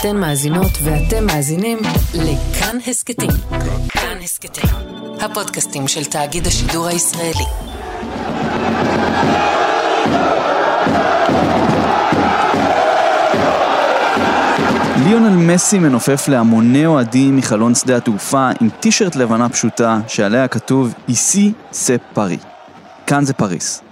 [0.00, 1.78] אתן מאזינות ואתם מאזינים
[2.14, 3.30] לכאן הסכתים.
[3.88, 4.70] כאן הסכתים,
[5.20, 7.44] הפודקאסטים של תאגיד השידור הישראלי.
[15.04, 21.52] ליונל מסי מנופף להמוני אוהדים מחלון שדה התעופה עם טישרט לבנה פשוטה שעליה כתוב איסי
[21.72, 22.38] סה פארי.
[23.06, 23.85] כאן זה פריס.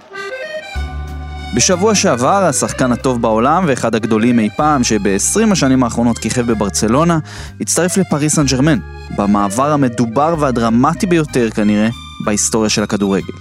[1.53, 7.19] בשבוע שעבר, השחקן הטוב בעולם ואחד הגדולים אי פעם, שב-20 השנים האחרונות כיכב בברצלונה,
[7.61, 8.79] הצטרף לפריס סן ג'רמן,
[9.17, 11.89] במעבר המדובר והדרמטי ביותר כנראה
[12.25, 13.33] בהיסטוריה של הכדורגל.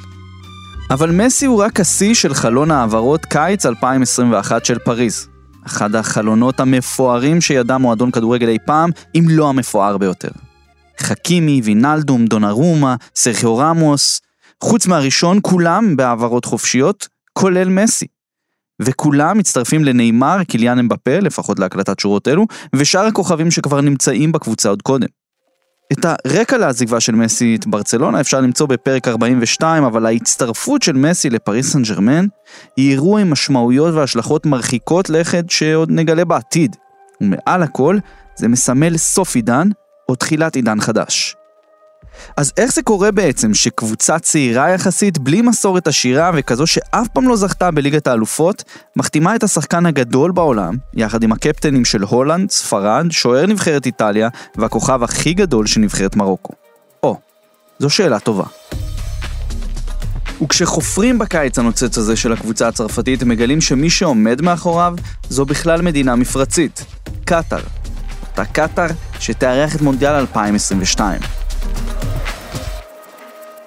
[0.91, 5.29] אבל מסי הוא רק השיא של חלון העברות קיץ 2021 של פריז.
[5.67, 10.29] אחד החלונות המפוארים שידע מועדון כדורגל אי פעם, אם לא המפואר ביותר.
[11.01, 14.21] חכימי, וינלדום, דונרומה, סרחיו רמוס,
[14.63, 18.07] חוץ מהראשון כולם בהעברות חופשיות, כולל מסי.
[18.83, 24.83] וכולם מצטרפים לנאמר, קיליאן אמבפה, לפחות להקלטת שורות אלו, ושאר הכוכבים שכבר נמצאים בקבוצה עוד
[24.83, 25.07] קודם.
[25.93, 31.31] את הרקע לעזיבה של מסי את ברצלונה אפשר למצוא בפרק 42, אבל ההצטרפות של מסי
[31.31, 32.27] לפריס סן ג'רמן
[32.77, 36.77] היא אירוע עם משמעויות והשלכות מרחיקות לכת שעוד נגלה בעתיד.
[37.21, 37.99] ומעל הכל,
[38.37, 39.69] זה מסמל סוף עידן
[40.09, 41.37] או תחילת עידן חדש.
[42.37, 47.37] אז איך זה קורה בעצם שקבוצה צעירה יחסית, בלי מסורת עשירה וכזו שאף פעם לא
[47.37, 48.65] זכתה בליגת האלופות,
[48.97, 55.03] מחתימה את השחקן הגדול בעולם, יחד עם הקפטנים של הולנד, ספרד, שוער נבחרת איטליה והכוכב
[55.03, 56.53] הכי גדול של נבחרת מרוקו?
[57.03, 57.17] או,
[57.79, 58.45] זו שאלה טובה.
[60.43, 64.95] וכשחופרים בקיץ הנוצץ הזה של הקבוצה הצרפתית, מגלים שמי שעומד מאחוריו
[65.29, 66.85] זו בכלל מדינה מפרצית,
[67.25, 67.61] קטאר.
[68.31, 68.87] אותה קטאר
[69.21, 71.21] שתארח את מונדיאל 2022.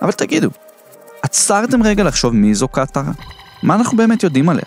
[0.02, 0.50] אבל תגידו,
[1.22, 3.03] עצרתם רגע לחשוב מי זו קטאר?
[3.64, 4.66] מה אנחנו באמת יודעים עליה?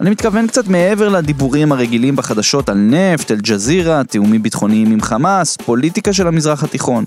[0.00, 6.12] אני מתכוון קצת מעבר לדיבורים הרגילים בחדשות על נפט, אל-ג'זירה, תיאומים ביטחוניים עם חמאס, פוליטיקה
[6.12, 7.04] של המזרח התיכון.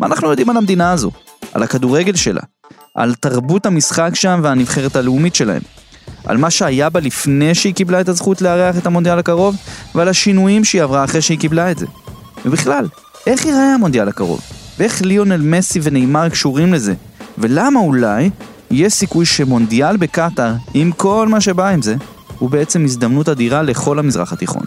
[0.00, 1.10] מה אנחנו יודעים על המדינה הזו?
[1.54, 2.40] על הכדורגל שלה?
[2.94, 5.62] על תרבות המשחק שם והנבחרת הלאומית שלהם?
[6.24, 9.56] על מה שהיה בה לפני שהיא קיבלה את הזכות לארח את המונדיאל הקרוב,
[9.94, 11.86] ועל השינויים שהיא עברה אחרי שהיא קיבלה את זה.
[12.44, 12.88] ובכלל,
[13.26, 14.40] איך ייראה המונדיאל הקרוב?
[14.78, 16.94] ואיך ליונל מסי ונאמר קשורים לזה?
[17.38, 18.30] ולמה אולי
[18.70, 21.96] יש סיכוי שמונדיאל בקטאר, עם כל מה שבא עם זה,
[22.38, 24.62] הוא בעצם הזדמנות אדירה לכל המזרח התיכון.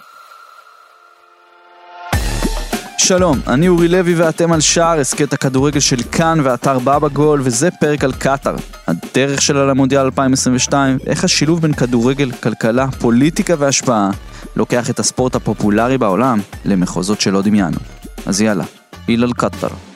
[2.98, 7.72] שלום, אני אורי לוי ואתם על שער הסכת הכדורגל של כאן ואתר בבא גול וזה
[7.72, 8.56] פרק על קטאר.
[8.88, 14.10] הדרך שלה למונדיאל 2022, איך השילוב בין כדורגל, כלכלה, פוליטיקה והשפעה
[14.56, 17.78] לוקח את הספורט הפופולרי בעולם למחוזות שלא דמיינו.
[18.26, 18.64] אז יאללה,
[19.10, 19.89] איל על קטאר.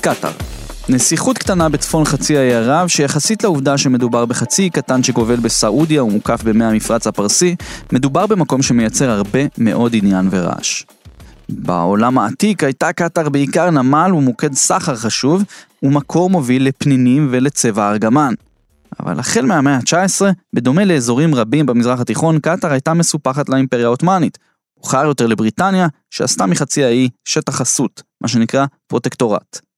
[0.00, 0.30] קטאר.
[0.88, 6.42] נסיכות קטנה בצפון חצי האי ערב, שיחסית לעובדה שמדובר בחצי אי קטן שגובל בסעודיה ומוקף
[6.42, 7.56] במי המפרץ הפרסי,
[7.92, 10.82] מדובר במקום שמייצר הרבה מאוד עניין ורעש.
[11.48, 15.44] בעולם העתיק הייתה קטאר בעיקר נמל ומוקד סחר חשוב,
[15.82, 18.34] ומקור מוביל לפנינים ולצבע ארגמן.
[19.00, 20.22] אבל החל מהמאה ה-19,
[20.52, 24.38] בדומה לאזורים רבים במזרח התיכון, קטאר הייתה מסופחת לאימפריה העות'מאנית.
[24.78, 29.69] מאוחר יותר לבריטניה, שעשתה מחצי האי שטח חסות, מה שנקרא פרוטקטורט.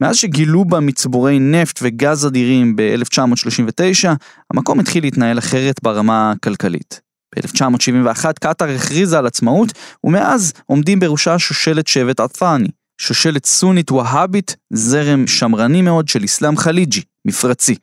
[0.00, 4.08] מאז שגילו בה מצבורי נפט וגז אדירים ב-1939,
[4.52, 7.00] המקום התחיל להתנהל אחרת ברמה הכלכלית.
[7.36, 9.72] ב-1971 קטאר הכריזה על עצמאות,
[10.04, 12.68] ומאז עומדים בראשה שושלת שבט עת'אני,
[13.00, 17.74] שושלת סונית והאבית, זרם שמרני מאוד של אסלאם חליג'י, מפרצי.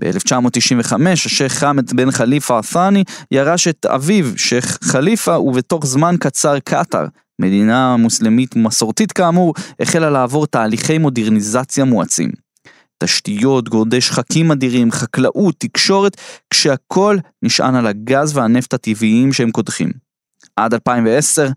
[0.00, 7.06] ב-1995 השייח' חמד בן חליפה עת'אני ירש את אביו, שייח' חליפה, ובתוך זמן קצר קטאר,
[7.38, 12.30] מדינה מוסלמית מסורתית כאמור, החלה לעבור תהליכי מודרניזציה מואצים.
[12.98, 16.16] תשתיות, גורדי שחקים אדירים, חקלאות, תקשורת,
[16.50, 19.90] כשהכל נשען על הגז והנפט הטבעיים שהם קודחים.
[20.56, 21.48] עד 2010,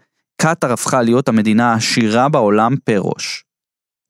[0.41, 3.43] קטאר הפכה להיות המדינה העשירה בעולם פר ראש.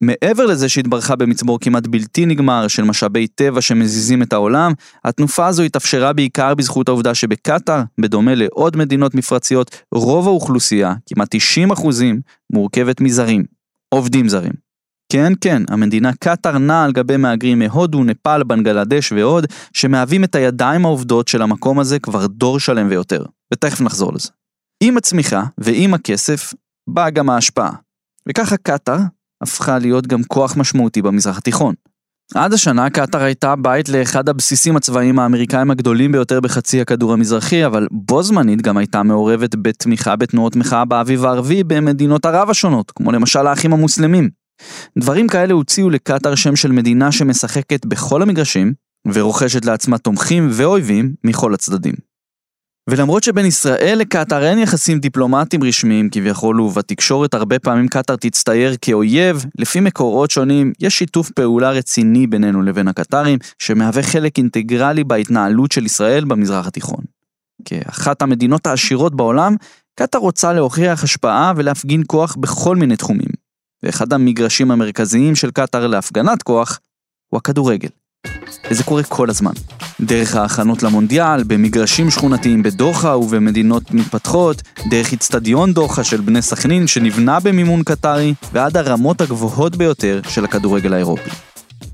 [0.01, 4.71] מעבר לזה שהתברכה במצבור כמעט בלתי נגמר של משאבי טבע שמזיזים את העולם,
[5.05, 11.71] התנופה הזו התאפשרה בעיקר בזכות העובדה שבקטאר, בדומה לעוד מדינות מפרציות, רוב האוכלוסייה, כמעט 90
[11.71, 12.21] אחוזים,
[12.53, 13.43] מורכבת מזרים,
[13.93, 14.53] עובדים זרים.
[15.11, 20.85] כן, כן, המדינה קטאר נעה על גבי מהגרים מהודו, נפאל, בנגלדש ועוד, שמהווים את הידיים
[20.85, 23.25] העובדות של המקום הזה כבר דור שלם ויותר.
[23.53, 24.29] ותכף נחזור לזה.
[24.83, 26.53] עם הצמיחה ועם הכסף,
[26.89, 27.71] באה גם ההשפעה.
[28.29, 28.97] וככה קטאר,
[29.41, 31.75] הפכה להיות גם כוח משמעותי במזרח התיכון.
[32.35, 37.87] עד השנה קטאר הייתה בית לאחד הבסיסים הצבאיים האמריקאים הגדולים ביותר בחצי הכדור המזרחי, אבל
[37.91, 43.47] בו זמנית גם הייתה מעורבת בתמיכה בתנועות מחאה באביב הערבי במדינות ערב השונות, כמו למשל
[43.47, 44.29] האחים המוסלמים.
[44.99, 48.73] דברים כאלה הוציאו לקטאר שם של מדינה שמשחקת בכל המגרשים,
[49.13, 52.08] ורוכשת לעצמה תומכים ואויבים מכל הצדדים.
[52.89, 59.45] ולמרות שבין ישראל לקטאר אין יחסים דיפלומטיים רשמיים כביכול ובתקשורת הרבה פעמים קטאר תצטייר כאויב,
[59.57, 65.85] לפי מקורות שונים יש שיתוף פעולה רציני בינינו לבין הקטארים, שמהווה חלק אינטגרלי בהתנהלות של
[65.85, 67.03] ישראל במזרח התיכון.
[67.65, 69.55] כאחת המדינות העשירות בעולם,
[69.95, 73.29] קטאר רוצה להוכיח השפעה ולהפגין כוח בכל מיני תחומים.
[73.83, 76.79] ואחד המגרשים המרכזיים של קטאר להפגנת כוח
[77.27, 77.98] הוא הכדורגל.
[78.71, 79.51] וזה קורה כל הזמן.
[80.01, 87.39] דרך ההכנות למונדיאל, במגרשים שכונתיים בדוחה ובמדינות מתפתחות, דרך אצטדיון דוחה של בני סכנין שנבנה
[87.39, 91.29] במימון קטרי, ועד הרמות הגבוהות ביותר של הכדורגל האירופי.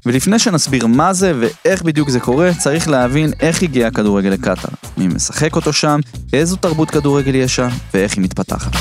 [0.06, 5.08] ולפני שנסביר מה זה ואיך בדיוק זה קורה, צריך להבין איך הגיע הכדורגל לקטאר, מי
[5.08, 6.00] משחק אותו שם,
[6.34, 8.72] איזו תרבות כדורגל יש שם ואיך היא מתפתחת.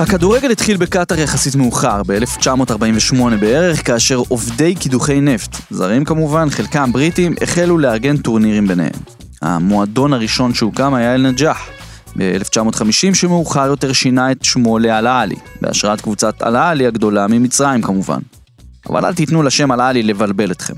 [0.00, 7.34] הכדורגל התחיל בקטאר יחסית מאוחר, ב-1948 בערך, כאשר עובדי קידוחי נפט, זרים כמובן, חלקם בריטים,
[7.42, 8.92] החלו לארגן טורנירים ביניהם.
[9.42, 11.68] המועדון הראשון שהוקם היה אל-נג'אח,
[12.16, 18.20] ב-1950 שמאוחר יותר שינה את שמו לאל-עלי, בהשראת קבוצת אל-עלי הגדולה ממצרים כמובן.
[18.88, 20.74] אבל אל תיתנו לשם אל-עלי לבלבל אתכם.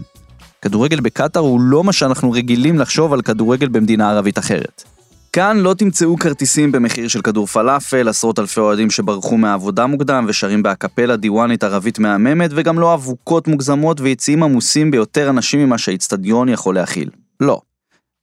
[0.62, 4.91] כדורגל בקטאר הוא לא מה שאנחנו רגילים לחשוב על כדורגל במדינה ערבית אחרת.
[5.32, 10.62] כאן לא תמצאו כרטיסים במחיר של כדור פלאפל, עשרות אלפי אוהדים שברחו מהעבודה מוקדם ושרים
[10.62, 16.74] באקפלה דיוואנית ערבית מהממת, וגם לא אבוקות מוגזמות ויציאים עמוסים ביותר אנשים ממה שהאיצטדיון יכול
[16.74, 17.10] להכיל.
[17.40, 17.60] לא.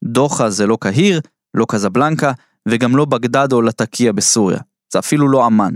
[0.03, 1.21] דוחה זה לא קהיר,
[1.53, 2.31] לא קזבלנקה,
[2.67, 4.59] וגם לא בגדד או לטקיה בסוריה.
[4.93, 5.73] זה אפילו לא אמ"ן.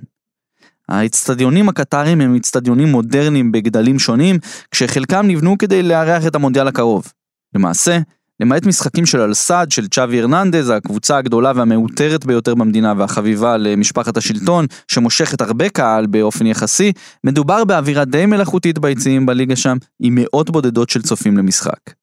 [0.89, 4.39] האיצטדיונים הקטריים הם איצטדיונים מודרניים בגדלים שונים,
[4.71, 7.11] כשחלקם נבנו כדי לארח את המונדיאל הקרוב.
[7.55, 7.99] למעשה,
[8.43, 14.65] למעט משחקים של אלסד, של צ'אבי הרננדז, הקבוצה הגדולה והמעוטרת ביותר במדינה והחביבה למשפחת השלטון,
[14.87, 16.91] שמושכת הרבה קהל באופן יחסי,
[17.23, 22.02] מדובר באווירה די מלאכותית ביציעים בליגה שם, עם מאות בודדות של צופים למשחק.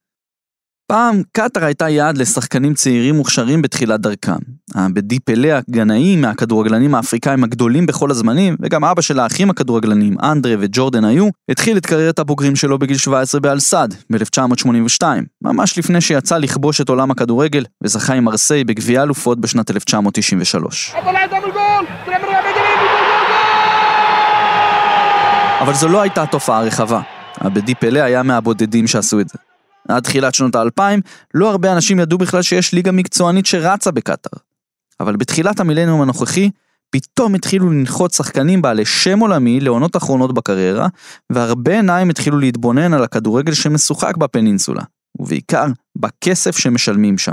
[0.90, 4.36] פעם קטאר הייתה יעד לשחקנים צעירים מוכשרים בתחילת דרכם.
[4.74, 11.04] הבדי פלא הגנאי מהכדורגלנים האפריקאים הגדולים בכל הזמנים, וגם אבא של האחים הכדורגלנים, אנדרה וג'ורדן
[11.04, 15.02] היו, התחיל את קריירת הבוגרים שלו בגיל 17 באלסד, ב-1982,
[15.42, 20.94] ממש לפני שיצא לכבוש את עולם הכדורגל, וזכה עם מרסיי בגביע אלופות בשנת 1993.
[25.60, 27.00] אבל זו לא הייתה תופעה רחבה.
[27.38, 29.49] הבדי פלא היה מהבודדים שעשו את זה.
[29.88, 31.00] עד תחילת שנות האלפיים,
[31.34, 34.38] לא הרבה אנשים ידעו בכלל שיש ליגה מקצוענית שרצה בקטאר.
[35.00, 36.50] אבל בתחילת המילניום הנוכחי,
[36.90, 40.88] פתאום התחילו לנחות שחקנים בעלי שם עולמי לעונות אחרונות בקריירה,
[41.30, 44.82] והרבה עיניים התחילו להתבונן על הכדורגל שמשוחק בפנינסולה,
[45.18, 45.66] ובעיקר
[45.96, 47.32] בכסף שמשלמים שם.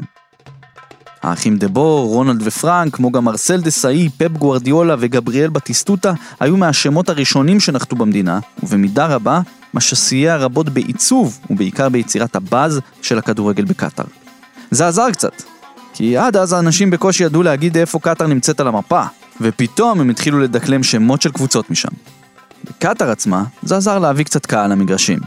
[1.24, 7.10] האחים דה בור, רונלד ופרנק, כמו גם ארסל דסאי, פפ גוארדיולה וגבריאל בטיסטוטה, היו מהשמות
[7.10, 9.42] הראשונים שנחתו במדינה, ובמידה רבה
[9.74, 14.06] מה שסייע רבות בעיצוב, ובעיקר ביצירת הבאז של הכדורגל בקטאר.
[14.72, 15.42] זה עזר קצת,
[15.94, 19.04] כי עד אז האנשים בקושי ידעו להגיד איפה קטאר נמצאת על המפה,
[19.42, 21.90] ופתאום הם התחילו לדקלם שמות של קבוצות משם.
[22.64, 25.20] בקטאר עצמה, זה עזר להביא קצת קהל למגרשים.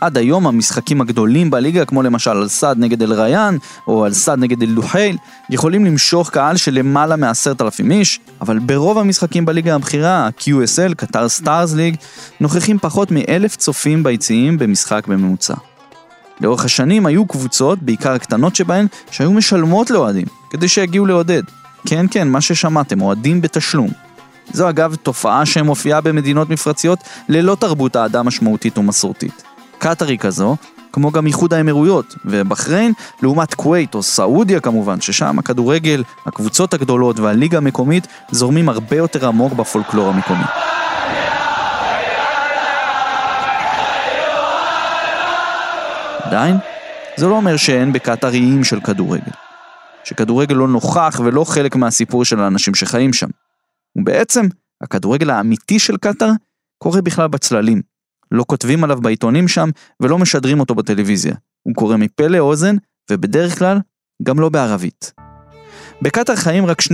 [0.00, 3.56] עד היום המשחקים הגדולים בליגה, כמו למשל אלסד נגד אל-ריאן,
[3.86, 5.16] או אלסד נגד אל-דוחייל,
[5.50, 11.28] יכולים למשוך קהל של למעלה מעשרת אלפים איש, אבל ברוב המשחקים בליגה הבכירה, ה-QSL, Qatar
[11.28, 11.96] Stars League,
[12.40, 15.54] נוכחים פחות מאלף צופים ביציעים במשחק בממוצע.
[16.40, 21.42] לאורך השנים היו קבוצות, בעיקר הקטנות שבהן, שהיו משלמות לאוהדים, כדי שיגיעו לעודד.
[21.86, 23.90] כן, כן, מה ששמעתם, אוהדים בתשלום.
[24.52, 29.47] זו אגב תופעה שמופיעה במדינות מפרציות ללא תרבות האדם משמעותית ומסורתית.
[29.78, 30.56] קטארי כזו,
[30.92, 32.92] כמו גם איחוד האמירויות ובחריין,
[33.22, 39.52] לעומת כווית או סעודיה כמובן, ששם הכדורגל, הקבוצות הגדולות והליגה המקומית זורמים הרבה יותר עמוק
[39.52, 40.44] בפולקלור המקומי.
[46.22, 46.56] עדיין,
[47.16, 49.32] זה לא אומר שאין בקטאר איים של כדורגל.
[50.04, 53.26] שכדורגל לא נוכח ולא חלק מהסיפור של האנשים שחיים שם.
[53.96, 54.46] ובעצם,
[54.82, 56.30] הכדורגל האמיתי של קטאר
[56.78, 57.97] קורה בכלל בצללים.
[58.32, 59.70] לא כותבים עליו בעיתונים שם
[60.00, 61.34] ולא משדרים אותו בטלוויזיה.
[61.62, 62.76] הוא קורא מפה לאוזן,
[63.10, 63.78] ובדרך כלל
[64.22, 65.12] גם לא בערבית.
[66.02, 66.86] בקטאר חיים רק 12%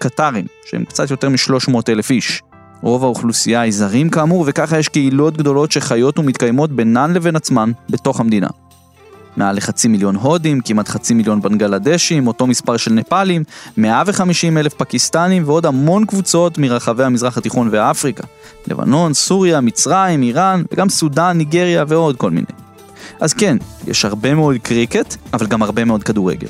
[0.00, 2.42] קטרים, שהם קצת יותר מ-300 אלף איש.
[2.82, 8.20] רוב האוכלוסייה היא זרים כאמור, וככה יש קהילות גדולות שחיות ומתקיימות בינן לבין עצמן בתוך
[8.20, 8.48] המדינה.
[9.36, 13.44] מעל לחצי מיליון הודים, כמעט חצי מיליון בנגלדשים, אותו מספר של נפאלים,
[13.76, 18.24] 150 אלף פקיסטנים ועוד המון קבוצות מרחבי המזרח התיכון ואפריקה.
[18.68, 22.46] לבנון, סוריה, מצרים, איראן וגם סודאן, ניגריה ועוד כל מיני.
[23.20, 26.48] אז כן, יש הרבה מאוד קריקט, אבל גם הרבה מאוד כדורגל.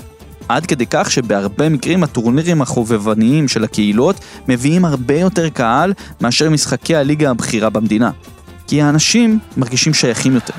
[0.49, 6.97] עד כדי כך שבהרבה מקרים הטורנירים החובבניים של הקהילות מביאים הרבה יותר קהל מאשר משחקי
[6.97, 8.11] הליגה הבכירה במדינה.
[8.67, 10.55] כי האנשים מרגישים שייכים יותר.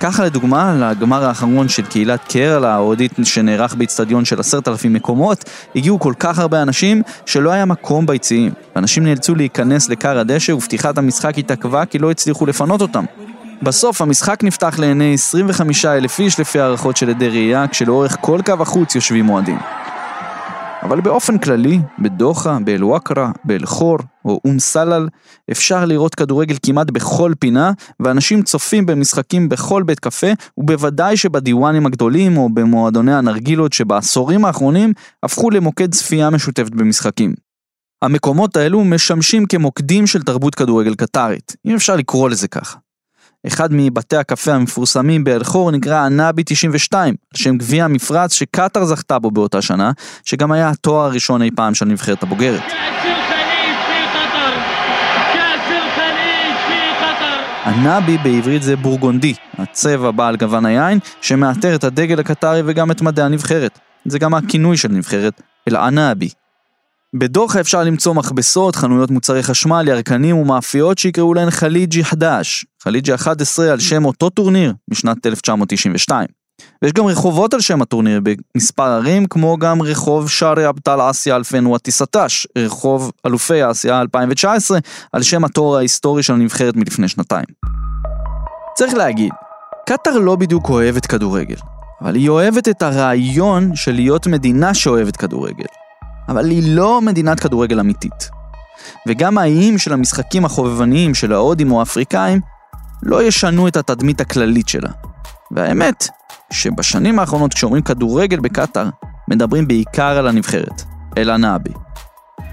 [0.00, 5.44] ככה לדוגמה, לגמר האחרון של קהילת קרלה ההודית שנערך באיצטדיון של עשרת אלפים מקומות,
[5.76, 8.52] הגיעו כל כך הרבה אנשים שלא היה מקום ביציעים.
[8.76, 13.04] אנשים נאלצו להיכנס לכר הדשא ופתיחת המשחק התעכבה כי לא הצליחו לפנות אותם.
[13.62, 18.54] בסוף המשחק נפתח לעיני 25 אלף איש לפי הערכות של עדי ראייה, כשלאורך כל קו
[18.60, 19.58] החוץ יושבים אוהדים.
[20.82, 25.08] אבל באופן כללי, בדוחה, באל-וואקרה, באל-חור או אום סלל,
[25.50, 30.26] אפשר לראות כדורגל כמעט בכל פינה, ואנשים צופים במשחקים בכל בית קפה,
[30.58, 37.34] ובוודאי שבדיוואנים הגדולים או במועדוני הנרגילות שבעשורים האחרונים הפכו למוקד צפייה משותפת במשחקים.
[38.02, 42.78] המקומות האלו משמשים כמוקדים של תרבות כדורגל קטרית, אם אפשר לקרוא לזה ככה.
[43.46, 49.30] אחד מבתי הקפה המפורסמים באל-חור נקרא הנאבי 92, על שם גביע המפרץ שקטאר זכתה בו
[49.30, 49.92] באותה שנה,
[50.24, 52.62] שגם היה התואר הראשון אי פעם של נבחרת הבוגרת.
[57.64, 63.24] הנאבי בעברית זה בורגונדי, הצבע בעל גוון היין, שמאתר את הדגל הקטרי וגם את מדעי
[63.24, 63.78] הנבחרת.
[64.04, 66.28] זה גם הכינוי של נבחרת, אל-ענאבי.
[67.16, 73.72] בדוחה אפשר למצוא מכבסות, חנויות מוצרי חשמל, ירקנים ומאפיות שיקראו להן חליג'י חדש, חליג'י 11
[73.72, 76.26] על שם אותו טורניר משנת 1992.
[76.82, 78.20] ויש גם רחובות על שם הטורניר
[78.54, 84.78] במספר ערים, כמו גם רחוב שערי אבטל אסיה אלפן וואטיסטש, רחוב אלופי אסיה 2019,
[85.12, 87.46] על שם התואר ההיסטורי של הנבחרת מלפני שנתיים.
[88.74, 89.32] צריך להגיד,
[89.86, 91.56] קטאר לא בדיוק אוהבת כדורגל,
[92.02, 95.79] אבל היא אוהבת את הרעיון של להיות מדינה שאוהבת כדורגל.
[96.30, 98.30] אבל היא לא מדינת כדורגל אמיתית.
[99.08, 102.40] וגם האיים של המשחקים החובבניים של ההודים או האפריקאים
[103.02, 104.90] לא ישנו את התדמית הכללית שלה.
[105.50, 106.08] והאמת,
[106.52, 108.88] שבשנים האחרונות כשאומרים כדורגל בקטאר,
[109.28, 110.82] מדברים בעיקר על הנבחרת,
[111.18, 111.72] אל הנאבי.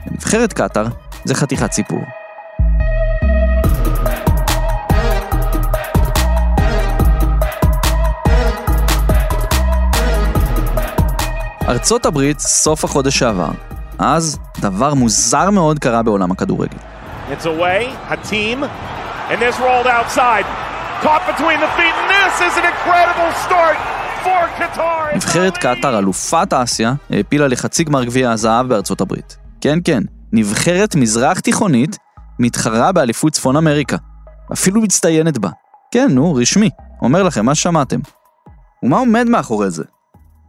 [0.07, 0.88] ונבחרת קטאר
[1.25, 2.00] זה חתיכת סיפור.
[11.68, 13.50] ארצות הברית, סוף החודש שעבר.
[14.00, 16.78] אז דבר מוזר מאוד קרה בעולם הכדורגל.
[17.32, 18.64] It's away, team,
[19.30, 20.46] and this rolled outside.
[21.04, 23.78] Caught between the feet, and this is an incredible start
[24.24, 25.16] for Qatar.
[25.16, 29.38] נבחרת קטאר, אלופת אסיה, העפילה לחצי גמר גביע הזהב בארצות הברית.
[29.62, 31.98] כן, כן, נבחרת מזרח תיכונית
[32.40, 33.98] מתחרה באליפות צפון אמריקה.
[34.54, 35.50] אפילו מצטיינת בה.
[35.92, 36.70] כן, נו, רשמי.
[37.02, 38.00] אומר לכם, מה שמעתם.
[38.84, 39.84] ומה עומד מאחורי זה?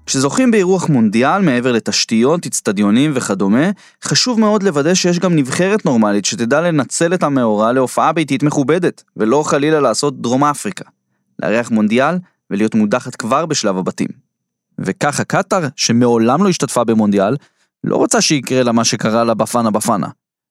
[0.08, 3.70] כשזוכים באירוח מונדיאל מעבר לתשתיות, אצטדיונים וכדומה,
[4.04, 9.42] חשוב מאוד לוודא שיש גם נבחרת נורמלית שתדע לנצל את המאורע להופעה ביתית מכובדת, ולא
[9.46, 10.84] חלילה לעשות דרום אפריקה.
[11.42, 12.14] לארח מונדיאל
[12.50, 14.08] ולהיות מודחת כבר בשלב הבתים.
[14.78, 17.36] וככה קטאר, שמעולם לא השתתפה במונדיאל,
[17.84, 20.08] לא רוצה שיקרה לה מה שקרה לה בפאנה בפאנה.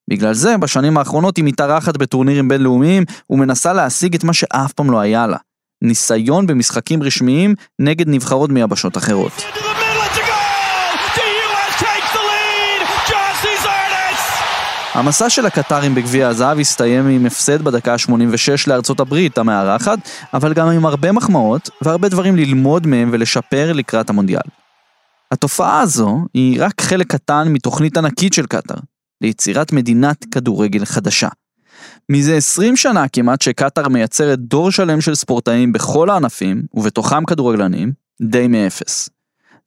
[0.10, 5.00] בגלל זה, בשנים האחרונות היא מתארחת בטורנירים בינלאומיים ומנסה להשיג את מה שאף פעם לא
[5.00, 5.38] היה לה.
[5.82, 9.44] ניסיון במשחקים רשמיים נגד נבחרות מיבשות אחרות.
[14.94, 20.00] המסע של הקטרים בגביע הזהב הסתיים עם הפסד בדקה ה-86 לארצות הברית המארחת,
[20.34, 24.42] אבל גם עם הרבה מחמאות והרבה דברים ללמוד מהם ולשפר לקראת המונדיאל.
[25.32, 28.78] התופעה הזו היא רק חלק קטן מתוכנית ענקית של קטאר,
[29.22, 31.28] ליצירת מדינת כדורגל חדשה.
[32.12, 38.48] מזה 20 שנה כמעט שקטאר מייצרת דור שלם של ספורטאים בכל הענפים, ובתוכם כדורגלנים, די
[38.48, 39.10] מאפס.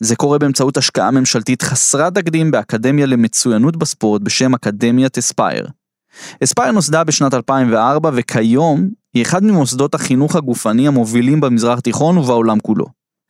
[0.00, 5.66] זה קורה באמצעות השקעה ממשלתית חסרת תקדים באקדמיה למצוינות בספורט בשם אקדמיית אספייר.
[6.44, 12.86] אספייר נוסדה בשנת 2004 וכיום היא אחד ממוסדות החינוך הגופני המובילים במזרח התיכון ובעולם כולו.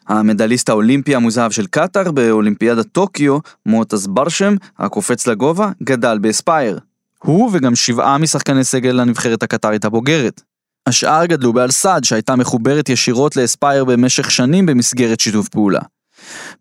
[0.09, 6.79] המדליסט האולימפי המוזהב של קטאר באולימפיאדת טוקיו, מוטס ברשם, הקופץ לגובה, גדל באספייר.
[7.25, 10.43] הוא וגם שבעה משחקני סגל הנבחרת הקטרית הבוגרת.
[10.87, 15.81] השאר גדלו באלסד שהייתה מחוברת ישירות לאספייר במשך שנים במסגרת שיתוף פעולה.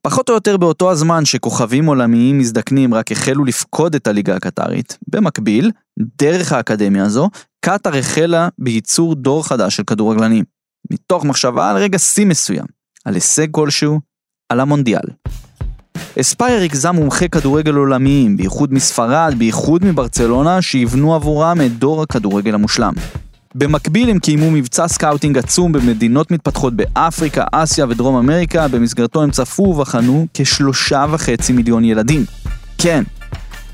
[0.02, 5.72] פחות או יותר באותו הזמן שכוכבים עולמיים מזדקנים רק החלו לפקוד את הליגה הקטרית, במקביל,
[6.00, 7.30] דרך האקדמיה הזו,
[7.66, 10.44] קטאר החלה בייצור דור חדש של כדורגלנים.
[10.92, 12.66] מתוך מחשבה על רגע שיא מסוים,
[13.06, 14.00] על הישג כלשהו,
[14.50, 15.06] על המונדיאל.
[16.20, 22.94] אספייר ריכזה מומחי כדורגל עולמיים, בייחוד מספרד, בייחוד מברצלונה, שיבנו עבורם את דור הכדורגל המושלם.
[23.56, 29.64] במקביל הם קיימו מבצע scouting עצום במדינות מתפתחות באפריקה, אסיה ודרום אמריקה, במסגרתו הם צפו
[29.64, 32.26] ובחנו כשלושה וחצי מיליון ילדים.
[32.78, 33.04] כן,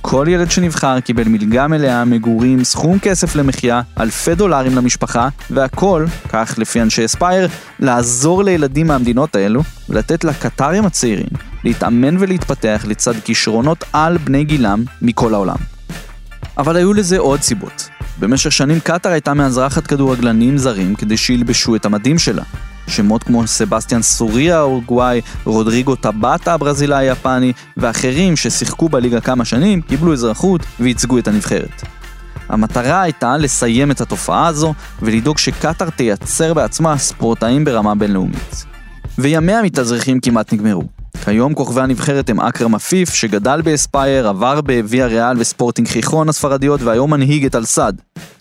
[0.01, 6.55] כל ילד שנבחר קיבל מלגה מלאה, מגורים, סכום כסף למחיה, אלפי דולרים למשפחה, והכל, כך
[6.58, 7.48] לפי אנשי אספייר,
[7.79, 11.27] לעזור לילדים מהמדינות האלו ולתת לקטרים הצעירים
[11.65, 15.55] להתאמן ולהתפתח לצד כישרונות על בני גילם מכל העולם.
[16.57, 17.89] אבל היו לזה עוד סיבות.
[18.19, 22.43] במשך שנים קטאר הייתה מאזרחת כדורגלנים זרים כדי שילבשו את המדים שלה.
[22.88, 30.13] שמות כמו סבסטיאן סוריה האורוגוואי, רודריגו טבטה הברזילאי היפני ואחרים ששיחקו בליגה כמה שנים קיבלו
[30.13, 31.81] אזרחות וייצגו את הנבחרת.
[32.50, 38.65] המטרה הייתה לסיים את התופעה הזו ולדאוג שקטאר תייצר בעצמה ספורטאים ברמה בינלאומית.
[39.17, 40.94] וימי המתאזרחים כמעט נגמרו.
[41.15, 47.12] כיום כוכבי הנבחרת הם אכרם עפיף, שגדל באספייר, עבר בוויה ריאל וספורטינג חיכון הספרדיות והיום
[47.12, 47.93] מנהיג את אלסד.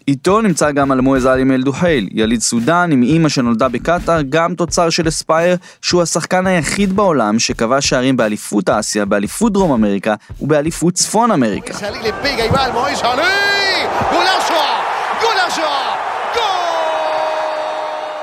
[0.08, 5.08] איתו נמצא גם אלמועז עלי מאלדוחיל, יליד סודאן עם אימא שנולדה בקטאר, גם תוצר של
[5.08, 11.74] אספייר, שהוא השחקן היחיד בעולם שכבש שערים באליפות אסיה, באליפות דרום אמריקה ובאליפות צפון אמריקה.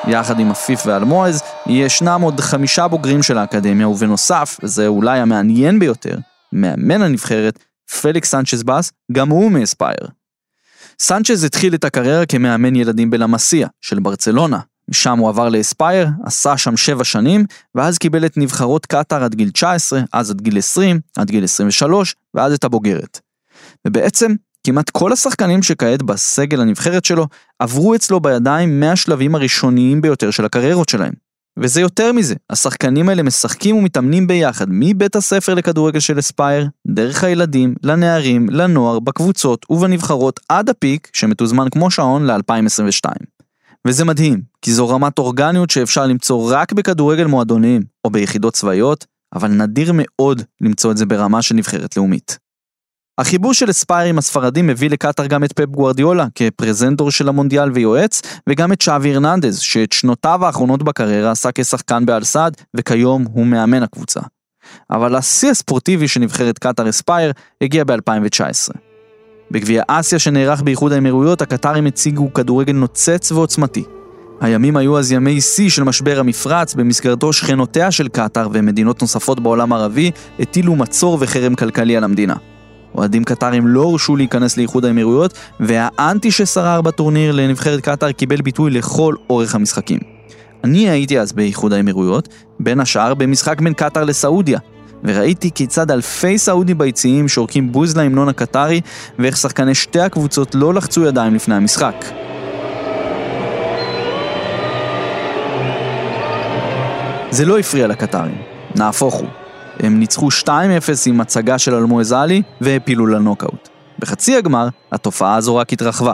[0.08, 6.17] יחד עם עפיף ואלמועז, ישנם עוד חמישה בוגרים של האקדמיה, ובנוסף, וזה אולי המעניין ביותר,
[6.53, 7.60] מאמן הנבחרת,
[8.01, 10.08] פליקס סנצ'ס באס, גם הוא מאספייר.
[11.00, 14.60] סנצ'ז התחיל את הקריירה כמאמן ילדים בלמסיה של ברצלונה.
[14.89, 19.50] משם הוא עבר לאספייר, עשה שם שבע שנים, ואז קיבל את נבחרות קטאר עד גיל
[19.51, 23.20] 19, אז עד גיל 20, עד גיל 23, ואז את הבוגרת.
[23.88, 27.27] ובעצם, כמעט כל השחקנים שכעת בסגל הנבחרת שלו,
[27.60, 31.13] עברו אצלו בידיים מהשלבים הראשוניים ביותר של הקריירות שלהם.
[31.60, 37.75] וזה יותר מזה, השחקנים האלה משחקים ומתאמנים ביחד מבית הספר לכדורגל של אספייר, דרך הילדים,
[37.84, 43.10] לנערים, לנוער, בקבוצות ובנבחרות עד הפיק שמתוזמן כמו שעון ל-2022.
[43.88, 49.48] וזה מדהים, כי זו רמת אורגניות שאפשר למצוא רק בכדורגל מועדוניים או ביחידות צבאיות, אבל
[49.48, 52.38] נדיר מאוד למצוא את זה ברמה של נבחרת לאומית.
[53.22, 58.22] החיבור של אספייר עם הספרדים מביא לקטאר גם את פפ גוארדיולה כפרזנטור של המונדיאל ויועץ,
[58.50, 64.20] וגם את שווי הרננדז, שאת שנותיו האחרונות בקריירה עשה כשחקן באלסד, וכיום הוא מאמן הקבוצה.
[64.92, 68.74] אבל השיא הספורטיבי של נבחרת קטאר אספייר הגיע ב-2019.
[69.51, 73.84] בגביע אסיה שנערך באיחוד האמירויות, הקטרים הציגו כדורגל נוצץ ועוצמתי.
[74.42, 79.74] הימים היו אז ימי שיא של משבר המפרץ, במסגרתו שכנותיה של קטאר ומדינות נוספות בעולם
[79.74, 82.36] הערבי הטילו מצור וחרם כלכלי על המדינה.
[82.96, 89.16] אוהדים קטרים לא הורשו להיכנס לאיחוד האמירויות, והאנטי ששרר בטורניר לנבחרת קטאר קיבל ביטוי לכל
[89.30, 90.00] אורך המשחקים.
[90.64, 92.27] אני הייתי אז באיחוד האמירויות,
[92.60, 94.60] בין השאר במשחק בין קטאר לסעודיה,
[95.04, 98.82] וראיתי כיצד אלפי סעודים ביציעים שורקים בוז להמנון הקטרי,
[99.20, 102.06] ואיך שחקני שתי הקבוצות לא לחצו ידיים לפני המשחק.
[107.30, 108.38] זה לא הפריע לקטרים,
[108.75, 109.41] נהפוך הוא.
[109.81, 110.50] הם ניצחו 2-0
[111.05, 113.70] עם הצגה של אלמועז עלי והפילו לנוקאוט.
[114.00, 116.13] בחצי הגמר, התופעה הזו רק התרחבה.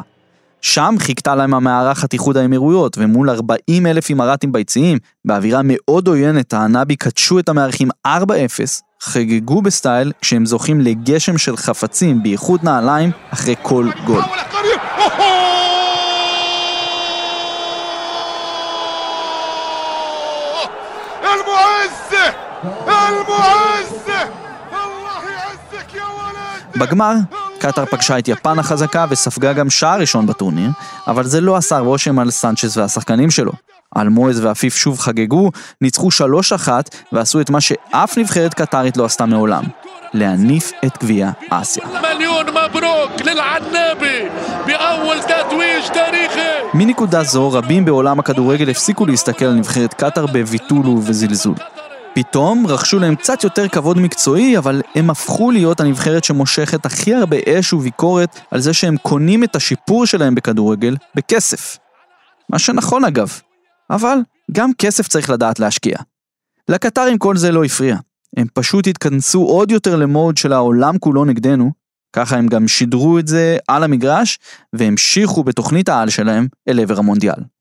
[0.62, 6.96] שם חיכתה להם המארחת איחוד האמירויות, ומול 40 אלף אימראטים ביציעים, באווירה מאוד עוינת, הנאבי
[6.96, 8.10] קדשו את המארחים 4-0,
[9.02, 14.22] חגגו בסטייל כשהם זוכים לגשם של חפצים באיחוד נעליים אחרי כל גול.
[26.76, 27.14] בגמר,
[27.60, 30.70] קטאר פגשה את יפן החזקה וספגה גם שער ראשון בטורניר,
[31.08, 33.52] אבל זה לא עשה רושם על סנצ'ס והשחקנים שלו.
[33.98, 36.10] אלמועז ועפיף שוב חגגו, ניצחו
[36.68, 36.70] 3-1
[37.12, 39.64] ועשו את מה שאף נבחרת קטארית לא עשתה מעולם.
[40.14, 41.84] להניף את גביע אסיה.
[46.74, 51.56] מנקודה זו רבים בעולם הכדורגל הפסיקו להסתכל על נבחרת קטאר בביטול ובזלזול.
[52.18, 57.38] פתאום רכשו להם קצת יותר כבוד מקצועי, אבל הם הפכו להיות הנבחרת שמושכת הכי הרבה
[57.48, 61.78] אש וביקורת על זה שהם קונים את השיפור שלהם בכדורגל בכסף.
[62.50, 63.40] מה שנכון אגב,
[63.90, 64.18] אבל
[64.52, 65.98] גם כסף צריך לדעת להשקיע.
[66.70, 67.98] לקטרים כל זה לא הפריע.
[68.38, 71.72] הם פשוט התכנסו עוד יותר למוד של העולם כולו נגדנו,
[72.14, 74.40] ככה הם גם שידרו את זה על המגרש,
[74.74, 77.57] והמשיכו בתוכנית העל שלהם אל עבר המונדיאל.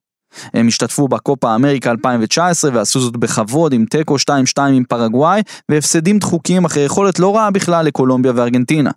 [0.55, 4.17] הם השתתפו בקופה אמריקה 2019 ועשו זאת בכבוד עם תיקו
[4.59, 8.91] 2-2 עם פרגוואי והפסדים דחוקים אחרי יכולת לא רעה בכלל לקולומביה וארגנטינה.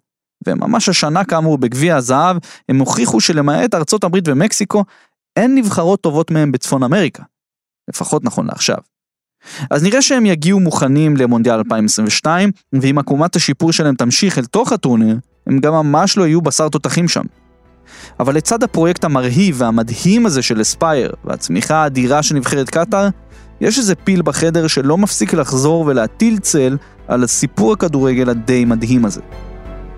[0.48, 2.38] וממש השנה כאמור בגביע הזהב
[2.70, 4.84] הם הוכיחו שלמעט ארצות הברית ומקסיקו
[5.36, 7.24] אין נבחרות טובות מהם בצפון אמריקה.
[7.90, 8.78] לפחות נכון לעכשיו.
[9.72, 15.18] אז נראה שהם יגיעו מוכנים למונדיאל 2022 ואם עקומת השיפור שלהם תמשיך אל תוך הטורניר
[15.48, 17.24] הם גם ממש לא יהיו בשר תותחים שם.
[18.20, 23.08] אבל לצד הפרויקט המרהיב והמדהים הזה של אספייר והצמיחה האדירה של נבחרת קטאר,
[23.62, 29.22] יש איזה פיל בחדר שלא מפסיק לחזור ולהטיל צל על הסיפור הכדורגל הדי מדהים הזה.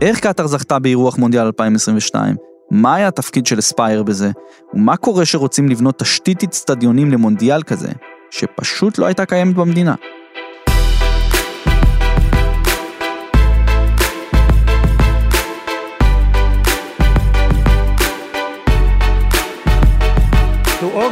[0.01, 2.35] איך קטאר זכתה באירוח מונדיאל 2022?
[2.71, 4.31] מה היה התפקיד של אספייר בזה?
[4.73, 7.89] ומה קורה שרוצים לבנות תשתית אצטדיונים למונדיאל כזה,
[8.29, 9.95] שפשוט לא הייתה קיימת במדינה?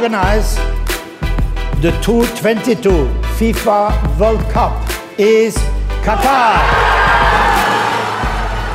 [0.00, 0.56] Organize
[1.82, 3.08] the 2022
[3.38, 4.72] FIFA World Cup
[5.18, 5.58] is
[6.06, 6.60] Qatar.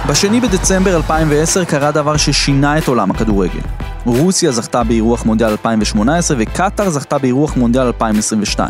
[0.07, 3.59] בשני בדצמבר 2010 קרה דבר ששינה את עולם הכדורגל.
[4.05, 8.69] רוסיה זכתה באירוח מונדיאל 2018 וקטאר זכתה באירוח מונדיאל 2022.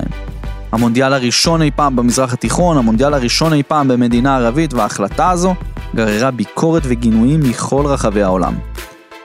[0.72, 5.56] המונדיאל הראשון אי פעם במזרח התיכון, המונדיאל הראשון אי פעם במדינה ערבית, וההחלטה הזו
[5.96, 8.54] גררה ביקורת וגינויים מכל רחבי העולם.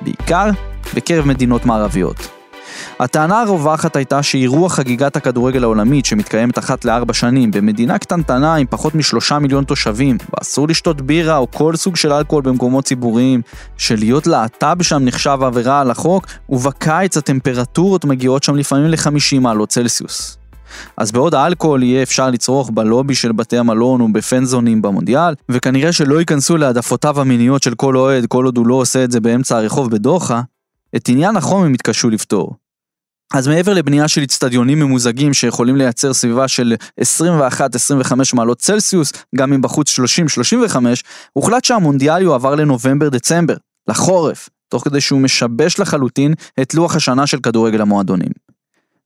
[0.00, 0.50] בעיקר
[0.94, 2.39] בקרב מדינות מערביות.
[3.00, 8.94] הטענה הרווחת הייתה שאירוח חגיגת הכדורגל העולמית שמתקיימת אחת לארבע שנים במדינה קטנטנה עם פחות
[8.94, 13.42] משלושה מיליון תושבים, ואסור לשתות בירה או כל סוג של אלכוהול במקומות ציבוריים,
[13.76, 20.38] שלהיות להט"ב שם נחשב עבירה על החוק, ובקיץ הטמפרטורות מגיעות שם לפעמים ל-50 מעלות צלסיוס.
[20.96, 26.56] אז בעוד האלכוהול יהיה אפשר לצרוך בלובי של בתי המלון ובפנזונים במונדיאל, וכנראה שלא ייכנסו
[26.56, 30.40] להעדפותיו המיניות של כל אוהד כל עוד הוא לא עושה את זה באמצע הרחוב בדוחה,
[30.96, 32.56] את עניין החום הם יתקשו לפתור.
[33.34, 37.02] אז מעבר לבנייה של אצטדיונים ממוזגים שיכולים לייצר סביבה של 21-25
[38.34, 39.98] מעלות צלסיוס, גם אם בחוץ
[40.72, 40.76] 30-35,
[41.32, 43.56] הוחלט שהמונדיאל יועבר לנובמבר-דצמבר,
[43.88, 48.30] לחורף, תוך כדי שהוא משבש לחלוטין את לוח השנה של כדורגל המועדונים.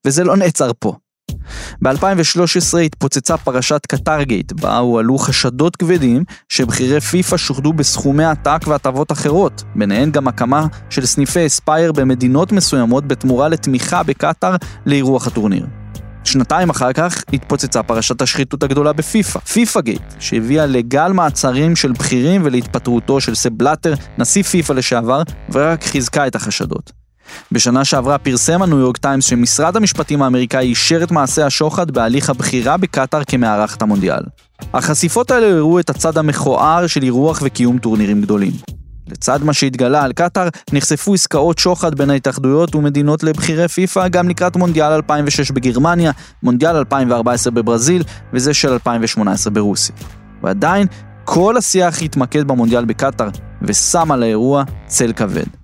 [0.07, 0.97] וזה לא נעצר פה.
[1.83, 9.63] ב-2013 התפוצצה פרשת קטרגייט, בה הועלו חשדות כבדים שבכירי פיפ"א שוחדו בסכומי עתק והטבות אחרות,
[9.75, 15.67] ביניהן גם הקמה של סניפי אספייר במדינות מסוימות בתמורה לתמיכה בקטאר לאירוח הטורניר.
[16.25, 22.41] שנתיים אחר כך התפוצצה פרשת השחיתות הגדולה בפיפ"א, פיפ"א גייט, שהביאה לגל מעצרים של בכירים
[22.45, 27.04] ולהתפטרותו של סב בלאטר, נשיא פיפ"א לשעבר, ורק חיזקה את החשדות.
[27.53, 32.77] בשנה שעברה פרסם הניו יורק טיימס שמשרד המשפטים האמריקאי אישר את מעשה השוחד בהליך הבחירה
[32.77, 34.23] בקטאר כמארחת המונדיאל.
[34.75, 38.53] החשיפות האלה הראו את הצד המכוער של אירוח וקיום טורנירים גדולים.
[39.09, 44.57] לצד מה שהתגלה על קטאר, נחשפו עסקאות שוחד בין ההתאחדויות ומדינות לבכירי פיפ"א גם לקראת
[44.57, 49.95] מונדיאל 2006 בגרמניה, מונדיאל 2014 בברזיל וזה של 2018 ברוסיה.
[50.43, 50.87] ועדיין,
[51.25, 53.29] כל השיח התמקד במונדיאל בקטאר,
[53.63, 55.64] ושם על האירוע צל כבד.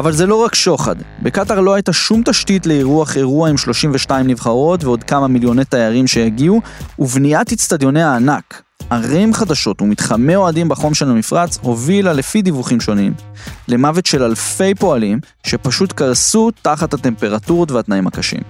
[0.00, 0.96] אבל זה לא רק שוחד.
[1.22, 6.60] בקטאר לא הייתה שום תשתית לאירוח אירוע עם 32 נבחרות ועוד כמה מיליוני תיירים שהגיעו,
[6.98, 13.12] ובניית אצטדיוני הענק, ערים חדשות ומתחמי אוהדים בחום של המפרץ הובילה לפי דיווחים שונים
[13.68, 18.40] למוות של אלפי פועלים שפשוט קרסו תחת הטמפרטורות והתנאים הקשים.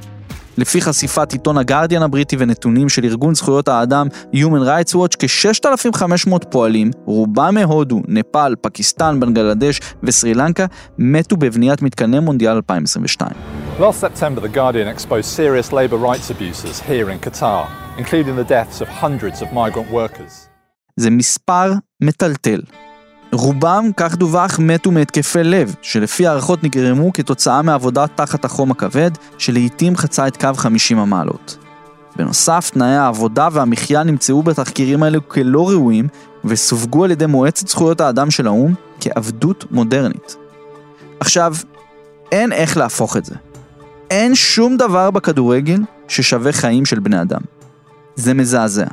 [0.61, 6.91] לפי חשיפת עיתון הגרדיאן הבריטי ונתונים של ארגון זכויות האדם Human Rights Watch, כ-6,500 פועלים,
[7.07, 10.67] רובם מהודו, נפאל, פקיסטן, בנגלדש וסרי לנקה,
[10.99, 13.31] מתו בבניית מתקני מונדיאל 2022.
[20.97, 22.61] זה מספר מטלטל.
[23.33, 29.97] רובם, כך דווח, מתו מהתקפי לב, שלפי הערכות נגרמו כתוצאה מעבודה תחת החום הכבד, שלעיתים
[29.97, 31.57] חצה את קו 50 המעלות.
[32.17, 36.09] בנוסף, תנאי העבודה והמחיה נמצאו בתחקירים האלו כלא ראויים,
[36.45, 40.37] וסווגו על ידי מועצת זכויות האדם של האו"ם כעבדות מודרנית.
[41.21, 41.55] עכשיו,
[42.33, 43.35] אין איך להפוך את זה.
[44.11, 47.41] אין שום דבר בכדורגל ששווה חיים של בני אדם.
[48.17, 48.87] זה מזעזע.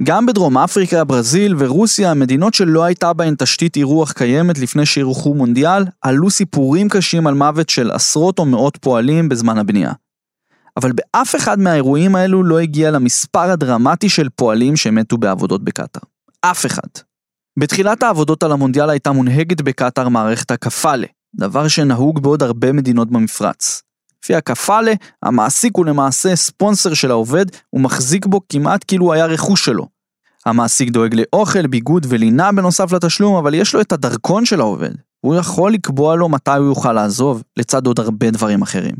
[0.00, 5.84] גם בדרום אפריקה, ברזיל ורוסיה, מדינות שלא הייתה בהן תשתית אירוח קיימת לפני שאירחו מונדיאל,
[6.02, 9.92] עלו סיפורים קשים על מוות של עשרות או מאות פועלים בזמן הבנייה.
[10.76, 16.02] אבל באף אחד מהאירועים האלו לא הגיע למספר הדרמטי של פועלים שמתו בעבודות בקטאר.
[16.40, 16.88] אף אחד.
[17.58, 23.82] בתחילת העבודות על המונדיאל הייתה מונהגת בקטאר מערכת הקפאלה, דבר שנהוג בעוד הרבה מדינות במפרץ.
[24.24, 29.88] לפי הקפאלה, המעסיק הוא למעשה ספונסר של העובד ומחזיק בו כמעט כאילו היה רכוש שלו.
[30.46, 34.90] המעסיק דואג לאוכל, ביגוד ולינה בנוסף לתשלום, אבל יש לו את הדרכון של העובד.
[35.20, 38.94] הוא יכול לקבוע לו מתי הוא יוכל לעזוב, לצד עוד הרבה דברים אחרים.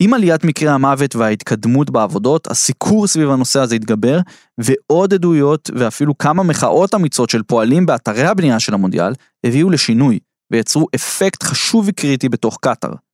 [0.00, 4.20] עם עליית מקרי המוות וההתקדמות בעבודות, הסיקור סביב הנושא הזה התגבר,
[4.58, 9.12] ועוד עדויות ואפילו כמה מחאות אמיצות של פועלים באתרי הבנייה של המונדיאל,
[9.44, 10.18] הביאו לשינוי,
[10.50, 13.05] ויצרו אפקט חשוב וקריטי בתוך קטאר.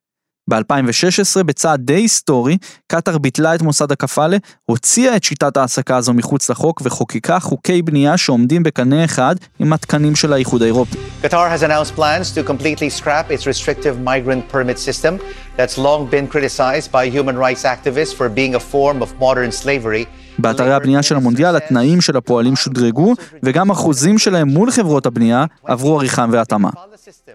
[0.49, 6.49] ב-2016, בצעד די היסטורי, קטאר ביטלה את מוסד הקפאלה, הוציאה את שיטת ההעסקה הזו מחוץ
[6.49, 10.97] לחוק וחוקקה חוקי בנייה שעומדים בקנה אחד עם התקנים של האיחוד האירופי.
[11.23, 15.13] Qatar has announced plans to completely scrap its restrictive migrant permit system
[15.57, 20.05] that's long been criticized by human rights activists for being a form of modern slavery
[20.39, 25.97] באתרי הבנייה של המונדיאל התנאים של הפועלים שודרגו, וגם אחוזים שלהם מול חברות הבנייה עברו
[25.99, 26.69] עריכה והתאמה.